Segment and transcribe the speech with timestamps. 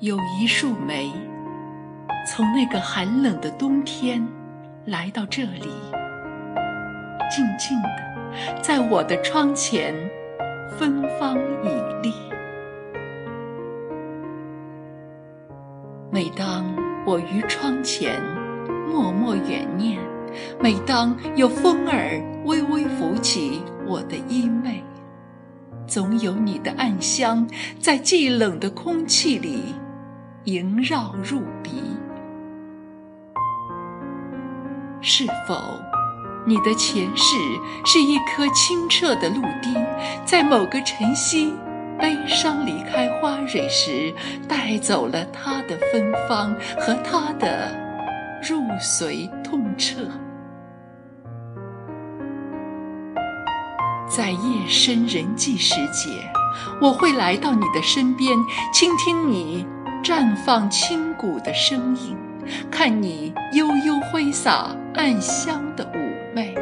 [0.00, 1.10] 有一束梅，
[2.24, 4.24] 从那个寒冷的冬天
[4.84, 5.68] 来到这里，
[7.28, 9.92] 静静的在我的窗前
[10.78, 11.68] 芬芳已
[12.00, 12.14] 立。
[16.12, 16.64] 每当
[17.04, 18.22] 我于窗前
[18.88, 19.98] 默默远念，
[20.60, 24.80] 每当有风儿微微拂起我的衣袂，
[25.88, 27.44] 总有你的暗香
[27.80, 29.74] 在寂冷的空气里。
[30.48, 31.82] 萦绕入鼻，
[35.02, 35.78] 是否
[36.46, 37.36] 你的前世
[37.84, 39.76] 是一颗清澈的露滴，
[40.24, 41.52] 在某个晨曦
[41.98, 44.10] 悲伤离开花蕊时，
[44.48, 47.70] 带走了它的芬芳和它的
[48.42, 50.00] 入髓痛彻？
[54.08, 56.08] 在夜深人寂时节，
[56.80, 58.34] 我会来到你的身边，
[58.72, 59.66] 倾听你。
[60.08, 62.16] 绽放清谷的声音，
[62.70, 65.98] 看你悠悠挥洒暗香的妩
[66.34, 66.54] 媚。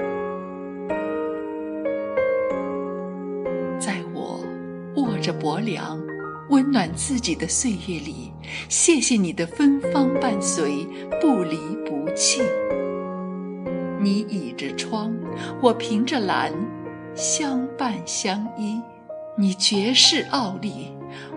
[3.78, 4.44] 在我
[4.96, 5.96] 握着薄凉，
[6.48, 8.32] 温暖自己的岁月里，
[8.68, 10.84] 谢谢你的芬芳伴随，
[11.20, 12.42] 不离不弃。
[14.00, 15.14] 你倚着窗，
[15.62, 16.52] 我凭着栏，
[17.14, 18.82] 相伴相依。
[19.38, 20.90] 你绝世傲立，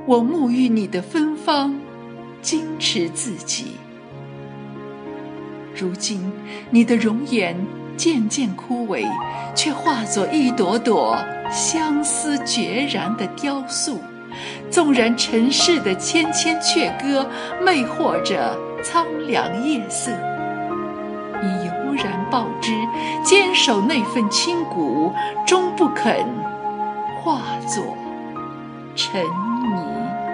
[0.08, 1.80] 我沐浴你的芬芳。
[2.44, 3.78] 矜持自己。
[5.76, 6.32] 如今，
[6.70, 7.56] 你的容颜
[7.96, 9.06] 渐渐枯萎，
[9.56, 11.18] 却化作一朵朵
[11.52, 14.00] 相思决然的雕塑。
[14.70, 17.28] 纵然尘世的千千阙歌
[17.64, 20.12] 魅惑着苍凉夜色，
[21.42, 22.72] 你悠然抱之，
[23.24, 25.12] 坚守那份清骨，
[25.48, 26.24] 终不肯
[27.24, 27.98] 化作
[28.96, 30.29] 尘泥。